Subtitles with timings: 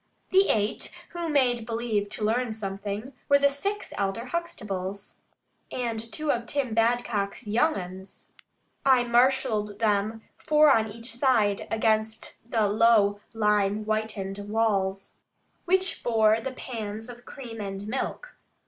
[0.31, 5.17] The eight, who made believe to learn something, were the six elder Huxtables,
[5.71, 8.33] and two of Tim Badcock's "young uns."
[8.83, 15.17] I marshalled them, four on each side, against the low lime whitened walls,
[15.65, 18.37] which bore the pans of cream and milk.